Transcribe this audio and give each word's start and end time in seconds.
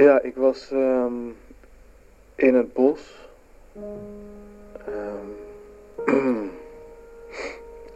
Ja, 0.00 0.20
ik 0.20 0.36
was 0.36 0.70
ehm, 0.70 1.28
in 2.34 2.54
het 2.54 2.72
bos. 2.72 3.28
Ehm, 4.86 5.28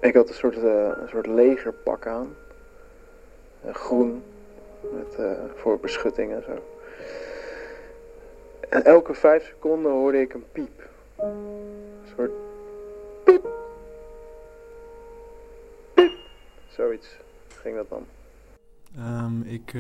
ik 0.09 0.15
had 0.15 0.29
een 0.29 0.35
soort, 0.35 0.57
eh, 0.57 0.91
een 1.01 1.09
soort 1.09 1.27
legerpak 1.27 2.07
aan. 2.07 2.35
Eh, 3.65 3.75
groen, 3.75 4.23
met, 4.93 5.15
eh, 5.15 5.33
voor 5.55 5.79
beschutting 5.79 6.33
en 6.33 6.43
zo. 6.43 6.63
En 8.69 8.85
elke 8.85 9.15
vijf 9.15 9.47
seconden 9.47 9.93
hoorde 9.93 10.21
ik 10.21 10.35
een 10.35 10.45
piep. 10.53 10.89
Een 11.17 12.07
soort 12.17 12.31
piep. 13.25 13.47
Piep. 15.95 16.13
Zoiets 16.69 17.17
ging 17.49 17.77
dat 17.77 17.89
dan. 17.89 18.07
Ehm, 18.97 19.43
ik, 19.43 19.73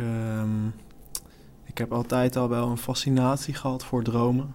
ik 1.74 1.80
heb 1.80 1.92
altijd 1.92 2.36
al 2.36 2.48
wel 2.48 2.68
een 2.68 2.78
fascinatie 2.78 3.54
gehad 3.54 3.84
voor 3.84 4.02
dromen. 4.02 4.54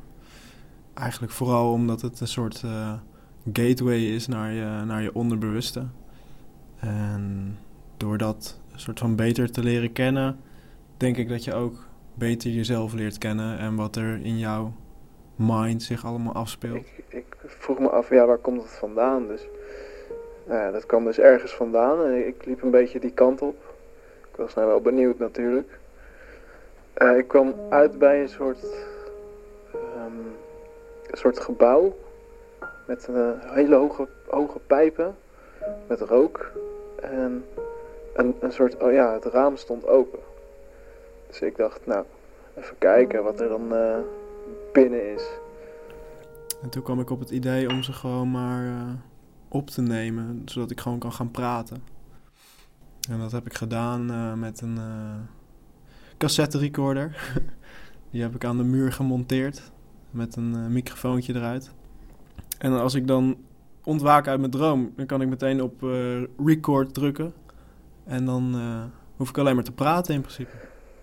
Eigenlijk 0.93 1.31
vooral 1.31 1.71
omdat 1.71 2.01
het 2.01 2.19
een 2.19 2.27
soort 2.27 2.61
eh, 2.63 2.93
gateway 3.53 3.99
is 3.99 4.27
naar 4.27 4.51
je, 4.51 4.83
naar 4.85 5.01
je 5.01 5.13
onderbewuste. 5.13 5.85
En 6.79 7.57
door 7.97 8.17
dat 8.17 8.59
soort 8.75 8.99
van 8.99 9.15
beter 9.15 9.51
te 9.51 9.63
leren 9.63 9.91
kennen, 9.91 10.39
denk 10.97 11.17
ik 11.17 11.29
dat 11.29 11.43
je 11.43 11.53
ook 11.53 11.85
beter 12.13 12.51
jezelf 12.51 12.93
leert 12.93 13.17
kennen 13.17 13.57
en 13.57 13.75
wat 13.75 13.95
er 13.95 14.19
in 14.23 14.37
jouw 14.37 14.73
mind 15.35 15.83
zich 15.83 16.05
allemaal 16.05 16.33
afspeelt. 16.33 16.85
Ik, 17.07 17.25
vroeg 17.41 17.79
me 17.79 17.89
af, 17.89 18.09
ja, 18.09 18.25
waar 18.25 18.37
komt 18.37 18.61
het 18.61 18.77
vandaan? 18.77 19.27
Dus, 19.27 19.47
ja, 20.47 20.71
dat 20.71 20.85
kwam 20.85 21.03
dus 21.03 21.19
ergens 21.19 21.55
vandaan 21.55 22.05
en 22.05 22.27
ik 22.27 22.45
liep 22.45 22.61
een 22.61 22.71
beetje 22.71 22.99
die 22.99 23.13
kant 23.13 23.41
op. 23.41 23.75
Ik 24.31 24.35
was 24.35 24.53
nou 24.53 24.67
wel 24.67 24.81
benieuwd 24.81 25.19
natuurlijk. 25.19 25.79
Eh, 26.99 27.17
ik 27.17 27.27
kwam 27.27 27.53
uit 27.69 27.99
bij 27.99 28.21
een 28.21 28.29
soort, 28.29 28.63
ehm, 29.73 30.19
een 31.11 31.17
soort 31.17 31.39
gebouw 31.39 31.95
met 32.87 33.07
een 33.07 33.39
hele 33.39 33.75
hoge, 33.75 34.07
hoge 34.27 34.59
pijpen 34.59 35.15
met 35.87 36.01
rook. 36.01 36.51
En 37.01 37.45
een, 38.13 38.35
een 38.39 38.51
soort, 38.51 38.77
oh 38.81 38.91
ja, 38.91 39.13
het 39.13 39.25
raam 39.25 39.57
stond 39.57 39.87
open. 39.87 40.19
Dus 41.27 41.41
ik 41.41 41.57
dacht, 41.57 41.85
nou, 41.85 42.05
even 42.55 42.77
kijken 42.77 43.23
wat 43.23 43.39
er 43.39 43.49
dan 43.49 43.73
eh, 43.73 43.97
binnen 44.73 45.13
is. 45.13 45.29
En 46.61 46.69
toen 46.69 46.83
kwam 46.83 46.99
ik 46.99 47.09
op 47.09 47.19
het 47.19 47.29
idee 47.29 47.69
om 47.69 47.83
ze 47.83 47.93
gewoon 47.93 48.31
maar 48.31 48.65
eh, 48.65 48.93
op 49.47 49.69
te 49.69 49.81
nemen, 49.81 50.41
zodat 50.45 50.71
ik 50.71 50.79
gewoon 50.79 50.99
kan 50.99 51.13
gaan 51.13 51.31
praten. 51.31 51.83
En 53.09 53.19
dat 53.19 53.31
heb 53.31 53.45
ik 53.45 53.53
gedaan 53.53 54.09
eh, 54.09 54.33
met 54.33 54.61
een 54.61 54.79
cassette 56.19 56.57
recorder. 56.57 57.33
Die 58.11 58.21
heb 58.21 58.35
ik 58.35 58.45
aan 58.45 58.57
de 58.57 58.63
muur 58.63 58.91
gemonteerd 58.91 59.71
met 60.11 60.35
een 60.35 60.73
microfoontje 60.73 61.35
eruit. 61.35 61.71
En 62.57 62.71
als 62.71 62.95
ik 62.95 63.07
dan 63.07 63.37
ontwaak 63.83 64.27
uit 64.27 64.39
mijn 64.39 64.51
droom, 64.51 64.93
dan 64.95 65.05
kan 65.05 65.21
ik 65.21 65.27
meteen 65.27 65.61
op 65.61 65.81
record 66.45 66.93
drukken. 66.93 67.33
En 68.03 68.25
dan 68.25 68.55
hoef 69.15 69.29
ik 69.29 69.37
alleen 69.37 69.55
maar 69.55 69.63
te 69.63 69.71
praten 69.71 70.13
in 70.13 70.21
principe. 70.21 70.51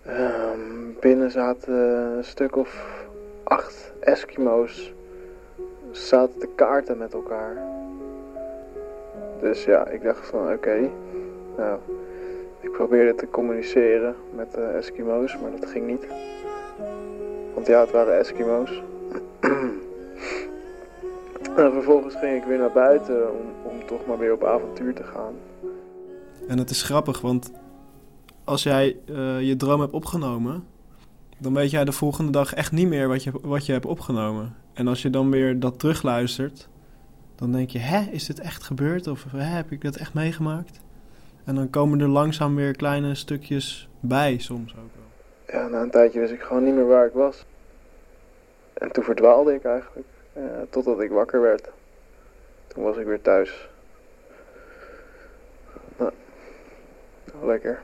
Um, 0.07 0.95
binnen 0.99 1.31
zaten 1.31 1.73
een 2.17 2.23
stuk 2.23 2.55
of 2.55 3.05
acht 3.43 3.93
Eskimo's. 3.99 4.93
Zaten 5.91 6.39
te 6.39 6.49
kaarten 6.55 6.97
met 6.97 7.13
elkaar. 7.13 7.57
Dus 9.41 9.63
ja, 9.63 9.87
ik 9.87 10.03
dacht 10.03 10.27
van 10.27 10.51
oké. 10.53 10.89
nou, 11.57 11.79
ik 12.59 12.71
probeerde 12.71 13.15
te 13.15 13.29
communiceren 13.29 14.15
met 14.35 14.53
de 14.53 14.61
Eskimo's, 14.61 15.37
maar 15.41 15.51
dat 15.59 15.69
ging 15.69 15.87
niet. 15.87 16.07
Want 17.53 17.67
ja, 17.67 17.79
het 17.79 17.91
waren 17.91 18.17
Eskimo's. 18.19 18.81
en 21.55 21.71
vervolgens 21.71 22.15
ging 22.15 22.35
ik 22.35 22.43
weer 22.43 22.57
naar 22.57 22.71
buiten 22.71 23.31
om, 23.31 23.71
om 23.71 23.85
toch 23.85 24.05
maar 24.05 24.17
weer 24.17 24.33
op 24.33 24.43
avontuur 24.43 24.93
te 24.93 25.03
gaan. 25.03 25.33
En 26.47 26.57
het 26.57 26.69
is 26.69 26.83
grappig, 26.83 27.21
want 27.21 27.51
als 28.43 28.63
jij 28.63 28.97
uh, 29.05 29.41
je 29.41 29.55
droom 29.55 29.79
hebt 29.79 29.93
opgenomen, 29.93 30.63
dan 31.37 31.53
weet 31.53 31.71
jij 31.71 31.85
de 31.85 31.91
volgende 31.91 32.31
dag 32.31 32.53
echt 32.53 32.71
niet 32.71 32.87
meer 32.87 33.07
wat 33.07 33.23
je, 33.23 33.31
wat 33.41 33.65
je 33.65 33.71
hebt 33.71 33.85
opgenomen. 33.85 34.55
En 34.73 34.87
als 34.87 35.01
je 35.01 35.09
dan 35.09 35.29
weer 35.29 35.59
dat 35.59 35.79
terugluistert, 35.79 36.69
dan 37.35 37.51
denk 37.51 37.69
je, 37.69 37.79
hè, 37.79 38.11
is 38.11 38.25
dit 38.25 38.39
echt 38.39 38.63
gebeurd? 38.63 39.07
Of 39.07 39.25
hè, 39.31 39.41
heb 39.41 39.71
ik 39.71 39.81
dat 39.81 39.95
echt 39.95 40.13
meegemaakt? 40.13 40.79
En 41.47 41.55
dan 41.55 41.69
komen 41.69 41.99
er 41.99 42.07
langzaam 42.07 42.55
weer 42.55 42.75
kleine 42.75 43.15
stukjes 43.15 43.89
bij, 43.99 44.37
soms 44.37 44.71
ook 44.71 44.89
wel. 44.95 45.59
Ja, 45.59 45.67
na 45.67 45.81
een 45.81 45.89
tijdje 45.89 46.19
wist 46.19 46.31
ik 46.31 46.41
gewoon 46.41 46.63
niet 46.63 46.73
meer 46.73 46.87
waar 46.87 47.05
ik 47.05 47.13
was. 47.13 47.45
En 48.73 48.91
toen 48.91 49.03
verdwaalde 49.03 49.53
ik 49.53 49.63
eigenlijk, 49.63 50.07
uh, 50.37 50.43
totdat 50.69 51.01
ik 51.01 51.09
wakker 51.09 51.41
werd. 51.41 51.69
Toen 52.67 52.83
was 52.83 52.97
ik 52.97 53.05
weer 53.05 53.21
thuis. 53.21 53.69
Nou, 55.97 56.11
lekker. 57.43 57.81